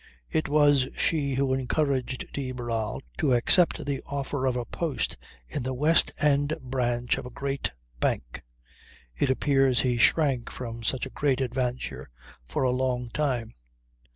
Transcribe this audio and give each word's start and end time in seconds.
It 0.31 0.49
was 0.49 0.87
she 0.97 1.35
who 1.35 1.53
encouraged 1.53 2.33
de 2.33 2.51
Barral 2.53 3.03
to 3.19 3.33
accept 3.33 3.85
the 3.85 4.01
offer 4.07 4.47
of 4.47 4.55
a 4.55 4.65
post 4.65 5.15
in 5.47 5.61
the 5.61 5.75
west 5.75 6.11
end 6.17 6.55
branch 6.59 7.19
of 7.19 7.27
a 7.27 7.29
great 7.29 7.71
bank. 7.99 8.41
It 9.15 9.29
appears 9.29 9.81
he 9.81 9.99
shrank 9.99 10.49
from 10.49 10.81
such 10.81 11.05
a 11.05 11.11
great 11.11 11.39
adventure 11.39 12.09
for 12.47 12.63
a 12.63 12.71
long 12.71 13.09
time. 13.11 13.53